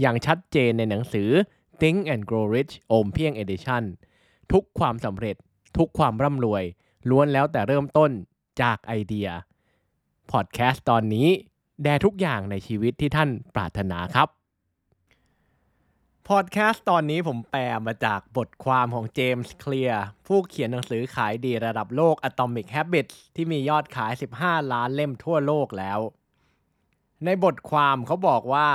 [0.00, 1.30] อย่างชัดเจนในหนังสือ
[1.80, 3.82] Think and Grow Rich โอมเพียง Edition
[4.52, 5.36] ทุกความสำเร็จ
[5.76, 6.64] ทุกความร่ำรวย
[7.10, 8.10] ล้วนแล้วแต่เริ่มต้น
[8.62, 9.28] จากไอเดีย
[10.30, 11.28] พอดแคสต์ตอนนี้
[11.82, 14.28] แด่ทุกอย่างในชีวิตที่ท่านปรารถนาครับ
[16.28, 25.98] พอดแคสต์ตอนนี้ผมแปลมาจากบทความของเจมส์เคลียร์ผู้เขียนหนังสือขายดีระดับโลก Atomic Habits ที่มียอดขาย 15 ล้านเล่มทั่วโลกแล้ว
[27.24, 28.68] ในบทความเขาบอกว่า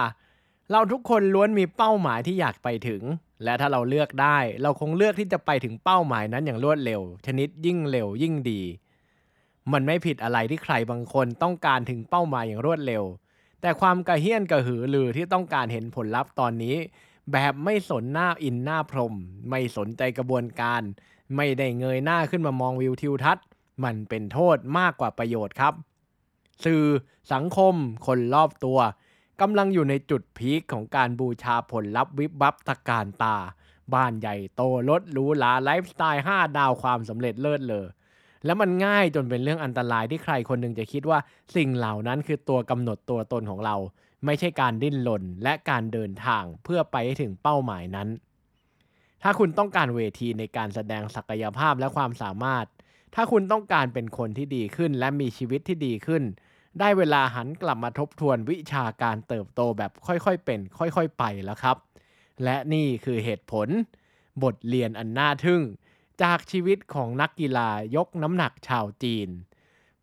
[0.76, 3.02] เราทุกคนล้วนมีเป้าหมายที่อยากไปถึง
[3.44, 8.62] และถ้าเราเลือกได้ เราคงเลือกที่จะไปถึงเป้าหมายนั้นอย่างรวดเร็ว ชนิดยิ่งเร็วยิ่งดี
[9.72, 13.04] มันไม่ผิดอะไรที่ใครบางคนต้องการถึงเป้าหมายอย่างรวดเร็ว
[13.62, 16.76] แต่ความกระเฮี้ยนกระหือรือที่ต้องการเห็นผลลัพธ์ตอนนี้
[17.32, 19.16] แบบไม่สนหน้าอินหน้าพรม
[19.50, 20.82] ไม่สนใจกระบวนการ
[21.36, 23.46] ไม่ได้เงยหน้าขึ้นมามองวิวทิวทัศน์
[23.84, 25.74] มันเป็นโทษมากกว่าประโยชน์ครับ
[26.66, 26.84] สื่อ
[27.34, 28.80] สังคม คนรอบตัว
[29.42, 33.38] กำลังอยู่ในจุดพีคของการบูชาผลลัพธ์วิบวับตะการตา
[33.94, 37.86] บ้านใหญ่โตรถหรูหราไลฟ์สไตล์ 5 ดาวความสำเร็จเลิศเลอ
[38.46, 41.20] แล้วมันง่ายจนเป็นเรื่องอันตรายที่ใครคนหนึ่งจะคิดว่า
[41.56, 43.76] สิ่งเหล่านั้นคือตัวกำหนดตัวตนของเรา
[44.26, 48.10] ไม่ใช่การดิ้นรนและการเดินทางเพื่อไปให้ถึงเป้าหมายนั้น
[49.24, 52.66] ถ้าคุณต้องการเวทีในการแสดงศักยภาพและความสามารถ
[53.16, 56.24] ถ้าคุณต้องการเป็นคนที่ดีขึ้นและมีชีวิตที่ดีขึ้น
[56.80, 61.78] ได้เวลาหันกลับมาทบทวนวิชาการเติบโตแบบค่อยๆเป็น ค่อยๆไปแล้วครับ
[62.44, 63.68] และนี่คือเหตุผล
[64.44, 65.62] บทเรียนอันน่าทึ่ง
[66.22, 69.30] จากชีวิตของนักกีฬายกน้ำหนักชาวจีน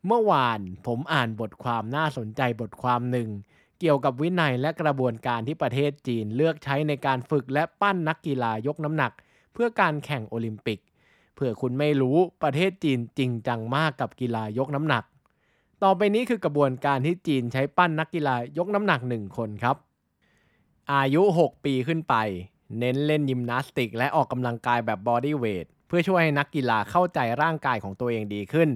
[0.07, 3.29] เมื่อวานผมอ่านบทความน่าสนใจบทความหนึ่ง
[3.81, 9.13] เกี่ยวกับวินัยและกระบวนการที่ประเทศจีนเลือกใช้ในการฝึกและปั้นนักกีฬายกน้ำหนัก
[9.53, 10.79] เพื่อการแข่งโอลิมปิก
[11.35, 15.05] เผื่อคุณไม่รู้ประเทศจีนจริงจังมากกับกีฬายกน้ำหนัก
[15.85, 19.77] ต่อไปนี้คือกระบวนการที่จีนใช้ปั้นนักกีฬายกน้ำหนักหนึ่งคนครับ
[20.93, 22.15] อายุ 6 ปีขึ้นไป
[22.79, 28.71] เน้นเล่นยิมนาสติก และออกกำลังกายแบบบอดี้เวทเพื่อช่วยให้นักกีฬาเข้าใจร่างกายของตัวเองดีขึ้น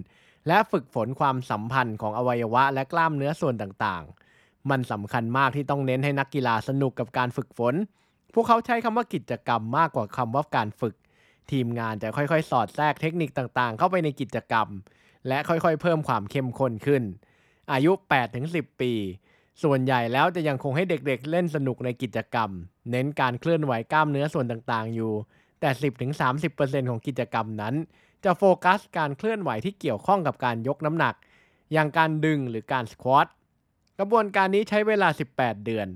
[0.48, 7.74] และฝึกฝนความสัมพันธ์ของอวัยวะและกล้ามเนื้อส่วนต่างๆ มันสำคัญมากที่ต้องเน้นให้นักกีฬาสนุกกับการฝึกฝน
[8.34, 10.94] พวกเขาใช้คำว่ากิจกรรมมากกว่าคำว่าการฝึก
[11.50, 14.68] ทีมงานจะค่อยๆ สอดแทรกเทคนิคต่างๆ เข้าไปในกิจกรรม
[15.28, 17.02] และค่อยๆ เพิ่มความเข้มข้นขึ้น
[17.72, 17.92] อายุ
[18.36, 18.92] 8-10 ปี
[19.62, 22.50] ส่วนใหญ่แล้วจะยังคงให้เด็กๆ เล่นสนุกในกิจกรรม
[22.90, 25.12] เน้นการเคลื่อนไหวกล้ามเนื้อส่วนต่างๆ อยู่
[25.60, 25.70] แต่
[26.30, 27.74] 10-30%ของกิจกรรมนั้น
[28.24, 31.14] จะโฟกัสการเคลื่อนไหวที่เกี่ยวข้องกับการยกน้ำหนัก
[31.72, 33.26] อย่างการดึงหรือการสควอต
[33.98, 35.88] กระบวนการนี้ใช้เวลา 18 เดือน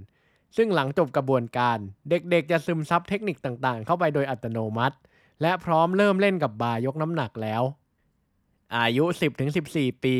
[0.56, 1.78] ซึ่งหลังจบกระบวนการ
[2.10, 4.96] เด็กๆ จะซึมซับเทคนิคต่างๆ เข้าไปโดยอัตโนมัติ
[5.42, 7.62] และพร้อมเริ่มเล่นกับบาร์ยกน้ำหนักแล้ว
[8.76, 9.04] อายุ
[9.54, 10.16] 10-14 ปี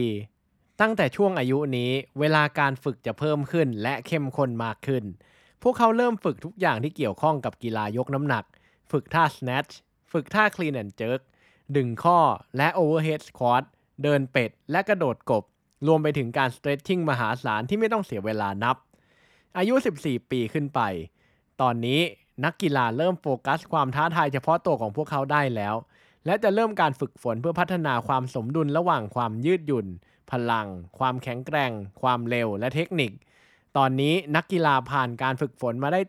[0.81, 5.05] ตั้งแต่ช่วงอายุนี้เวลาการฝึกจะเพิ่มขึ้นและเข้มข้นมากขึ้น
[5.63, 8.45] พวกเขาเริ่มฝึกทุกอย่างที่เกี่ยวข้องกับกีฬายกน้ำหนัก
[8.91, 9.73] ฝึกท่า snatch
[10.13, 11.21] ฝึกท่า clean and jerk
[11.77, 12.19] ดึงข้อ
[12.57, 13.65] และ overhead squat
[14.03, 15.45] เดินเป็ดและกระโดดกบ
[15.87, 18.77] รวมไปถึงการ stretching มหาศาลที่ไม่ต้องเสียเวลานับ
[19.59, 20.81] อายุ 14 ปีขึ้นไป
[21.61, 22.01] ตอนนี้
[22.45, 25.75] นักกีฬาเริ่มโฟกัสความท้าทายเฉพาะตัวของพวกเขาได้แล้ว
[26.29, 29.87] และจะเริ่มการฝึกฝนเพื่อพัฒนาความสมดุลระหว่างความยืดหยุ่น
[30.31, 30.67] พลัง
[30.99, 31.73] ความแข็งแกร่ง
[32.03, 33.11] ความเร็วและเทคนิค
[33.77, 36.01] ตอนนี้นักกีฬาผ่านการฝึกฝนมาได้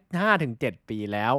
[0.41, 1.33] 5-7 ปีแล้ว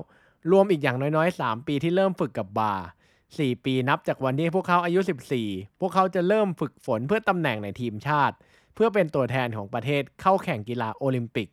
[0.51, 2.87] รวมอีกอย่างน้อยๆ 3 ปีที่เริ่มฝึกกับบาร์
[3.27, 5.01] 4 ปีนับจากวันที่พวกเขาอายุ
[5.41, 8.37] 14 พวกเขาจะเริ่มฝึกฝนเพื่อตำแหน่งในทีมชาติ
[8.75, 11.49] เพื่อเป็นตัวแทนของประเทศเข้าแข่งกีฬาโอลิมปิก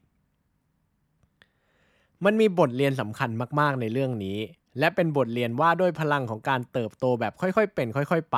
[2.25, 3.29] มันมีบทเรียนสำคัญ
[3.59, 4.37] มาก ๆ ในเรื่องนี้
[4.79, 8.37] และเป็นบทเรียนว่าด้วยพลังของการเติบโตแบบค่อยๆ เป็น ค่อย ๆ ไป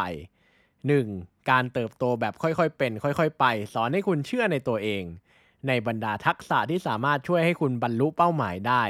[0.78, 1.50] 1.
[1.52, 5.04] การเติบโตแบบค่อยๆ เป็น ค่อย ๆ ไป สอนให้คุณเชื่อในตัวเอง
[5.68, 8.84] ในบรรดาทักษะที่สามารถช่วยให้คุณบรรลุเป้าหมายได้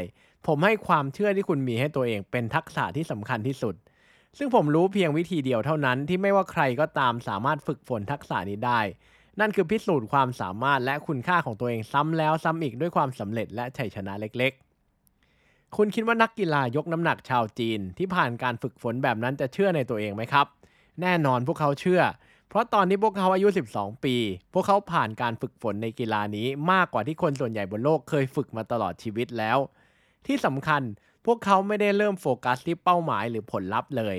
[0.48, 3.76] ผมให้ความเชื่อที่คุณมีให้ตัวเองเป็นทักษะที่สำคัญที่สุด
[4.38, 8.82] ซึ่งผมรู้เพียงวิธีเดียวเท่านั้นที่ไม่ว่าใครก็ตามสามารถฝึกฝนทักษะนี้ได้
[9.40, 14.69] นั่นคือพิสูจน์ความสามารถและคุณค่าของตัวเองซ้ำแล้วซ้ำอีกด้วยความสำเร็จและชัยชนะเล็กๆ
[15.76, 20.48] คุณคิดว่านักกีฬายกน้ำหนักชาวจีน ที่ผ่านการฝึกฝนแบบนั้นจะเชื่อในตัวเองไหมครับ
[21.02, 22.02] แน่นอนพวกเขาเชื่อ
[22.50, 24.16] เพราะตอนที่พวกเขาอายุ 12 ปี
[24.54, 29.58] พวกเขาผ่านการฝึกฝนในกีฬานี้มากกว่าที่คนส่วนใหญ่บนโลกเคยฝึกมาตลอดชีวิตแล้ว
[30.26, 30.82] ที่สำคัญ
[31.26, 34.18] พวกเขาไม่ได้เริ่มโฟกัสที่เป้าหมายหรือผลลัพธ์เลย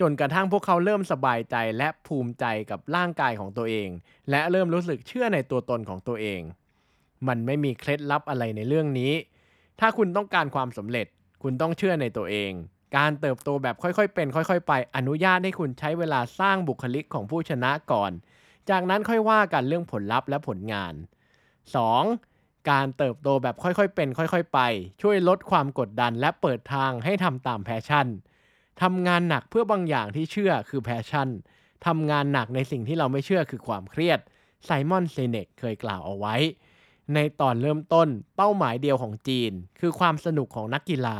[0.00, 3.88] จนกระทั่งพวกเขาเริ่มสบายใจและภูมิใจกับร่างกายของตัวเอง
[4.30, 6.40] และเริ่มรู้สึกเชื่อในตัวตนของตัวเอง
[7.28, 9.12] มันไม่มีเคล็ดลับอะไรในเรื่องนี้
[9.80, 11.06] ถ้าคุณต้องการความสำเร็จ
[11.42, 12.52] คุณต้องเชื่อในตัวเอง
[12.96, 18.12] การเติบโตแบบค่อยๆ เป็น ค่อยๆ ไป อนุญาตให้คุณใช้เวลาสร้างบุคลิกของผู้ชนะก่อน
[18.70, 20.94] จากนั้นค่อยว่ากันเรื่องผลลัพธ์และผลงาน
[22.00, 22.70] 2.
[22.70, 24.60] การเติบโตแบบค่อยๆ เป็น ค่อย ๆ ไป
[25.02, 28.06] ช่วยลดความกดดันและเปิดทางให้ทำตาม passion
[28.82, 31.28] ทำงานหนักเพื่อบางอย่างที่เชื่อคือ passion
[31.86, 34.20] ทำงานหนักในสิ่งที่เราไม่เชื่อคือความเครียด
[34.64, 36.36] Simon Sinek เคยกล่าวเอาไว้
[37.14, 41.18] ในตอนเริ่มต้นเป้าหมายเดียวของจีน คือความสนุกของนักกีฬา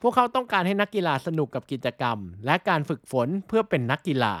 [0.00, 4.34] พวกเขาต้องการให้นักกีฬาสนุกกับกิจกรรม และการฝึกฝนเพื่อเป็นนักกีฬา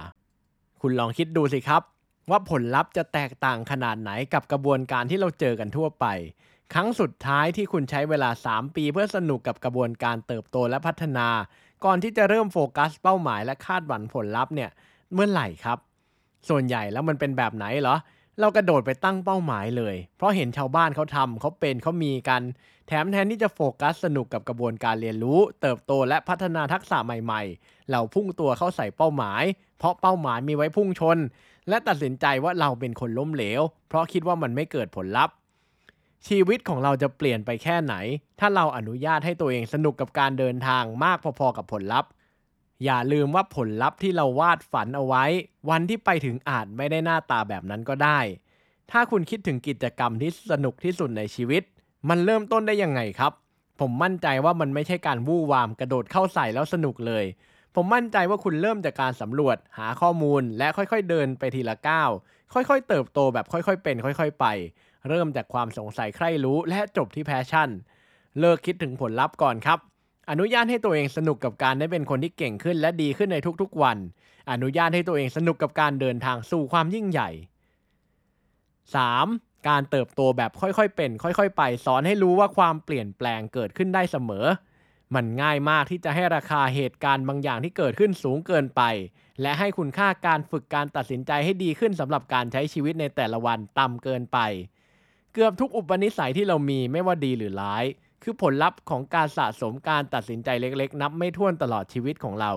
[0.80, 1.82] คุณลองคิดดูสิครับ
[2.30, 6.06] ว่าผลลัพธ์จะแตกต่างขนาดไหนกับกระบวนการที่เราเจอกันทั่วไป
[6.74, 11.28] ครั้งสุดท้ายที่คุณใช้เวลา 3 ปี เพื่อสนุกกับกระบวนการเติบโตและพัฒนา
[11.84, 14.70] ก่อนที่จะเริ่มโฟกัส เป้าหมายและคาดหวังผลลัพธ์เนี่ย
[15.14, 15.78] เมื่อไหร่ครับ
[16.48, 17.96] ส่วนใหญ่แล้วมันเป็นแบบไหนเหรอ
[18.40, 22.42] เรากระโดดไปตั้งเป้าหมายเลย เพราะเห็นชาวบ้านเขาทำเขาเป็นเขามีกัน
[22.86, 29.42] แถมแทนที่จะโฟกัสสนุกกับกระบวนการเรียนรู้ เติบโตและพัฒนาทักษะใหม่ ๆ เราพุ่งตัวเข้าใส่เป้าหมาย
[29.78, 31.18] เพราะเป้าหมายมีไว้พุ่งชน
[31.68, 35.34] และตัดสินใจว่าเราเป็นคนล้มเหลว เพราะคิดว่ามันไม่เกิดผลลัพธ์
[36.28, 37.94] ชีวิตของเราจะเปลี่ยนไปแค่ไหน
[38.40, 42.10] ถ้าเราอนุญาตให้ตัวเองสนุกกับการเดินทางมากพอๆกับผลลัพธ์
[42.84, 45.24] อย่าลืมว่าผลลัพธ์ที่เราวาดฝันเอาไว้
[45.70, 48.18] วันที่ไปถึงอาจไม่ได้หน้าตาแบบนั้นก็ได้
[48.90, 51.62] ถ้าคุณคิดถึงกิจกรรมที่สนุกที่สุดในชีวิต
[52.08, 53.32] มันเริ่มต้นได้ยังไงครับ
[53.80, 57.24] ผมมั่นใจว่ามันไม่ใช่การวู่วามกระโดดเข้าใส่แล้วสนุกเลย
[57.74, 62.10] ผมมั่นใจว่าคุณเริ่มจากการสำรวจ หาข้อมูล และค่อยๆเดินไปทีละก้าว
[62.54, 64.46] ค่อยๆ เติบโตแบบค่อยๆ เป็น ค่อย ๆ ไป
[65.08, 67.70] เริ่มจากความสงสัยใคร่รู้และจบที่ passion
[68.40, 69.78] เลิกคิดถึงผลลัพธ์ก่อนครับ
[70.30, 73.98] อนุญาตให้ตัวเองสนุกกับการได้เป็นคนที่เก่งขึ้นและดีขึ้นในทุกๆวัน
[74.50, 77.30] อนุญาตให้ตัวเองสนุกกับการเดินทางสู่ความยิ่งใหญ่
[78.88, 79.68] 3.
[79.68, 84.46] การเติบโตแบบค่อยๆเป็น ค่อยๆ ไปสอนให้รู้ว่าความเปลี่ยนแปลงเกิดขึ้นได้เสมอ
[85.14, 88.82] มันง่ายมากที่จะให้ราคาเหตุการณ์บางอย่างที่เกิดขึ้นสูงเกินไป
[89.42, 94.38] และให้คุณค่าการฝึกการตัดสินใจให้ดีขึ้นสำหรับการใช้ชีวิตในแต่ละวันต่ำเกินไป
[95.32, 97.84] เกือบทุกอุปนิสัยที่เรามีไม่ว่าดีหรือร้าย
[98.28, 102.52] คือผลลัพธ์ของการสะสมการตัดสินใจเล็กๆ นับไม่ถ้วนตลอดชีวิตของเรา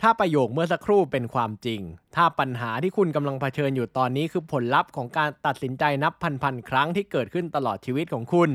[0.00, 1.80] ถ้าประโยคเมื่อสักครู่เป็นความจริง
[2.16, 6.12] ถ้าปัญหาที่คุณกำลังเผชิญอยู่ตอนนี้คือผลลัพธ์ของการตัดสินใจนับ
[6.42, 8.50] พันๆครั้งที่เกิดขึ้นตลอดชีวิตของคุณ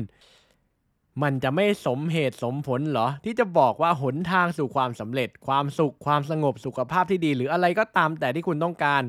[1.22, 9.02] มันจะไม่สมเหตุสมผลเหรอ ที่จะบอกว่าหนทางสู่ความสำเร็จ ความสุข ความสงบ สุขภาพที่ดี หรืออะไรก็ตามแต่ที่คุณต้องการ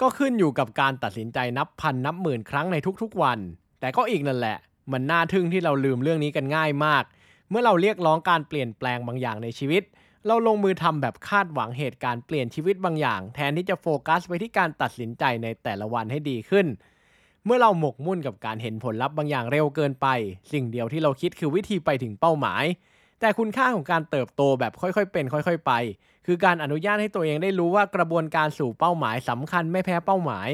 [0.00, 3.38] ก็ขึ้นอยู่กับการตัดสินใจนับพันนับหมื่นครั้งในทุกๆวัน
[3.80, 4.58] แต่ก็อีกนั่นแหละ
[4.92, 7.04] มันน่าทึ่งที่เราลืมเรื่องนี้กันง่ายมาก
[7.50, 9.82] เมื่อเราเรียกร้องการเปลี่ยนแปลงบางอย่างในชีวิต
[10.26, 16.66] เราลงมือทำแบบคาดหวังเหตุการณ์เปลี่ยนชีวิตบางอย่าง แทนที่จะโฟกัสไปที่การตัดสินใจในแต่ละวันให้ดีขึ้น
[17.44, 20.06] เมื่อเราหมกมุ่นกับการเห็นผลลัพธ์บางอย่างเร็วเกินไป
[20.52, 22.64] สิ่งเดียวที่เราคิดคือวิธีไปถึงเป้าหมาย
[23.20, 25.72] แต่คุณค่าของการเติบโตแบบค่อยๆ เป็น ค่อย ๆ ไป
[26.26, 30.48] คือการอนุญาตให้ตัวเองได้รู้ว่ากระบวนการสู่เป้าหมายสำคัญไม่แพ้เป้าหมาย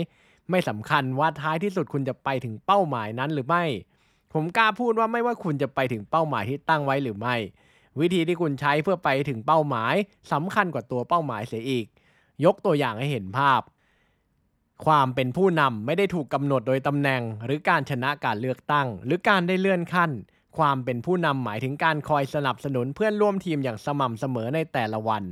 [0.51, 3.65] ไม่สำคัญว่าท้ายที่สุดคุณจะไปถึงเป้าหมายนั้นหรือไม่
[4.33, 7.37] ผมกล้าพูดว่าไม่ว่าคุณจะไปถึงเป้าหมายที่ตั้งไว้หรือไม่
[8.01, 9.95] วิธีที่คุณใช้เพื่อไปถึงเป้าหมาย
[10.33, 11.87] สำคัญกว่าตัวเป้าหมายเสียอีก
[12.45, 13.63] ยกตัวอย่างให้เห็นภาพ
[14.85, 20.11] ความเป็นผู้นำไม่ได้ถูกกำหนดโดยตำแหน่ง หรือการชนะการเลือกตั้ง หรือการได้เลื่อนขั้น
[20.59, 25.25] ความเป็นผู้นำหมายถึงการคอยสนับสนุนเพื่อนร่วมทีมอย่างสม่ำเสมอในแต่ละวัน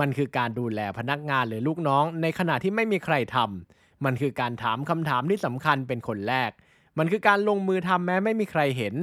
[0.00, 6.50] มันคือการดูแลพนักงานหรือลูกน้อง ในขณะที่ไม่มีใครทำมันคือการถามคำถามที่สำคัญเป็นคนแรก
[6.98, 8.94] มันคือการลงมือทำแม้ไม่มีใครเห็น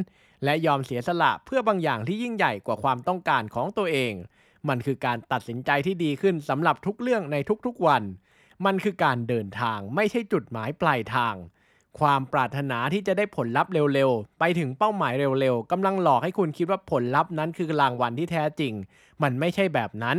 [0.43, 4.13] และยอมเสียสละเพื่อบางอย่างที่ยิ่งใหญ่กว่าความต้องการของตัวเอง
[4.69, 8.03] มันคือการตัดสินใจที่ดีขึ้นสำหรับทุกเรื่องในทุกๆวัน
[8.65, 11.35] มันคือการเดินทางไม่ใช่จุดหมายปลายทาง
[11.99, 18.73] ความปรารถนาที่จะได้ผลลัพธ์เร็วๆ ไปถึงเป้าหมายเร็วๆกำลังหลอกให้คุณคิดว่าผลลัพธ์นั้นคือรางวัลที่แท้จริง
[19.23, 20.17] มันไม่ใช่แบบนั้น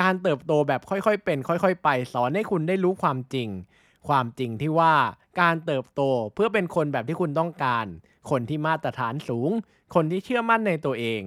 [0.00, 3.48] การเติบโตแบบค่อยๆเป็น ค่อย ๆ ไปสอนให้คุณได้รู้ความจริง
[4.08, 4.94] ความจริงที่ว่า
[5.40, 6.02] การเติบโต
[6.34, 7.86] เพื่อเป็นคนแบบที่คุณต้องการ
[8.30, 9.50] คนที่มาตรฐานสูง
[9.94, 11.22] คนที่เชื่อมั่นในตัวเอง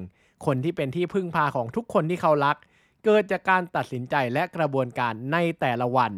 [0.45, 2.57] คนที่เป็นที่พึ่งพาของทุกคนที่เขารัก
[3.03, 6.13] เกิดจากการตัดสินใจและกระบวนการในแต่ละวัน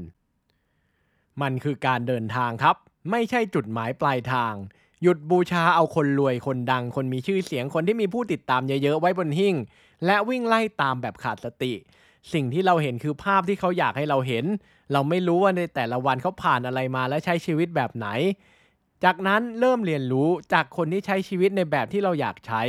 [1.42, 2.76] มันคือการเดินทางครับ
[3.12, 4.54] ไม่ใช่จุดหมายปลายทาง
[5.04, 9.56] หยุดบูชาเอาคนรวยคนดัง คนมีชื่อเสียงคนที่มีผู้ติดตามเยอะๆไว้บนหิ้ง
[10.06, 11.74] และวิ่งไล่ตามแบบขาดสติ
[12.34, 14.46] สิ่งที่เราเห็นคือภาพที่เขาอยากให้เราเห็น
[14.94, 18.08] เราไม่รู้ว่าในแต่ละวันเขาผ่านอะไรมาและใช้ชีวิตแบบไหน
[19.04, 22.62] จากนั้นเริ่มเรียนรู้จากคนที่ใช้ชีวิตในแบบที่เราอยากใช้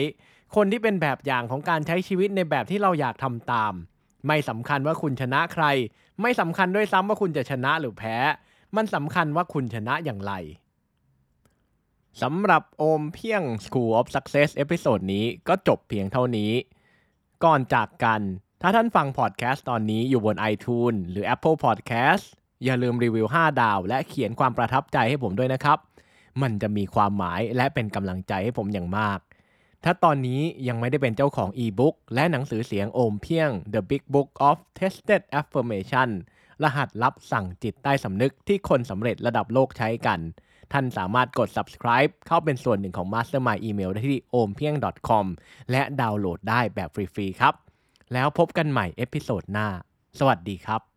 [0.56, 3.72] คนที่เป็นแบบอย่างของการใช้ชีวิตในแบบที่เราอยากทำตาม
[4.26, 5.64] ไม่สำคัญว่าคุณชนะใคร
[6.22, 8.16] ไม่สำคัญด้วยซ้ำว่าคุณจะชนะหรือแพ้
[8.76, 10.32] มันสำคัญว่าคุณชนะอย่างไร
[12.22, 16.52] สำหรับโอมเพียง School of Success episode นี้ก็จบเพียงเท่านี้
[17.44, 18.20] ก่อนจากกัน
[18.62, 22.24] ถ้าท่านฟังพอดแคสต์ตอนนี้อยู่บน iTunes หรือ Apple Podcast
[22.64, 25.78] อย่าลืมรีวิว 5 ดาว และเขียนความประทับใจให้ผมด้วยนะครับ
[26.42, 29.18] มันจะมีความหมายและเป็นกำลังใจให้ผมอย่างมาก
[29.84, 36.10] ถ้าตอนนี้ยังไม่ได้เป็นเจ้าของอีบุ๊กและหนังสือเสียงโอมเพียง The Big Book of Tested Affirmation
[36.62, 40.20] รหัสลับสั่งจิตใต้สำนึกที่คนสำเร็จระดับโลกใช้กัน
[40.72, 45.26] ท่านสามารถกด subscribe เข้าเป็นส่วนหนึ่งของ Mastermind Email ได้ที่ ompieng.com
[45.70, 47.54] และดาวน์โหลดได้แบบฟรีๆครับ
[48.12, 49.68] แล้วพบกันใหม่เอพิโซดหน้า
[50.18, 50.89] สวัสดีครับ